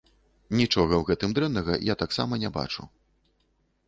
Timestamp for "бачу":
2.57-2.87